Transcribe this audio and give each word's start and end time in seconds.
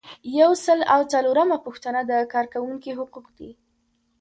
یو 0.39 0.51
سل 0.65 0.79
او 0.93 1.01
څلورمه 1.13 1.57
پوښتنه 1.65 1.99
د 2.09 2.11
کارکوونکي 2.33 2.91
حقوق 2.99 3.27
دي. 3.37 3.51